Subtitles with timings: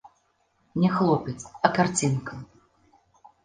[0.75, 2.41] Не хлопец, а карцінка!